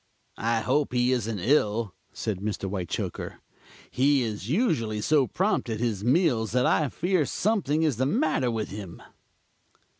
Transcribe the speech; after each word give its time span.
"I 0.39 0.61
hope 0.61 0.93
he 0.93 1.11
isn't 1.11 1.37
ill," 1.37 1.93
said 2.11 2.39
Mr. 2.39 2.63
Whitechoker. 2.67 3.39
"He 3.91 4.23
is 4.23 4.49
usually 4.49 4.99
so 4.99 5.27
prompt 5.27 5.69
at 5.69 5.79
his 5.79 6.03
meals 6.03 6.53
that 6.53 6.65
I 6.65 6.89
fear 6.89 7.23
something 7.23 7.83
is 7.83 7.97
the 7.97 8.07
matter 8.07 8.49
with 8.49 8.69
him." 8.69 9.03